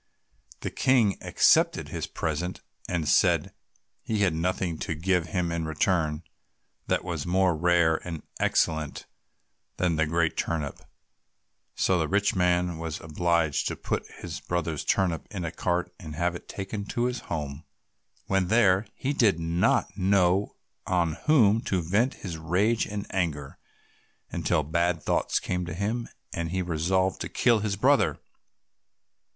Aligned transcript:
The 0.61 0.71
King 0.71 1.15
accepted 1.21 1.89
his 1.89 2.07
present, 2.07 2.61
and 2.89 3.07
said 3.07 3.53
he 4.01 4.21
had 4.21 4.33
nothing 4.33 4.79
to 4.79 4.95
give 4.95 5.27
him 5.27 5.51
in 5.51 5.65
return 5.65 6.23
that 6.87 7.03
was 7.03 7.27
more 7.27 7.55
rare 7.55 7.97
and 7.97 8.23
excellent 8.39 9.05
than 9.77 9.97
the 9.97 10.07
great 10.07 10.35
turnip. 10.35 10.79
So 11.75 11.99
the 11.99 12.07
rich 12.07 12.33
man 12.35 12.79
was 12.79 12.99
obliged 12.99 13.67
to 13.67 13.75
put 13.75 14.03
his 14.09 14.39
brother's 14.39 14.83
turnip 14.83 15.27
in 15.29 15.45
a 15.45 15.51
cart 15.51 15.93
and 15.99 16.15
have 16.15 16.33
it 16.33 16.49
taken 16.49 16.85
to 16.85 17.05
his 17.05 17.19
home. 17.29 17.63
When 18.25 18.47
there 18.47 18.87
he 18.95 19.13
did 19.13 19.39
not 19.39 19.95
know 19.95 20.55
on 20.87 21.13
whom 21.27 21.61
to 21.65 21.79
vent 21.79 22.15
his 22.15 22.39
rage 22.39 22.87
and 22.87 23.05
anger, 23.13 23.59
until 24.31 24.63
bad 24.63 25.03
thoughts 25.03 25.39
came 25.39 25.63
to 25.67 25.75
him, 25.75 26.09
and 26.33 26.49
he 26.49 26.63
resolved 26.63 27.21
to 27.21 27.29
kill 27.29 27.59
his 27.59 27.75
brother. 27.75 28.17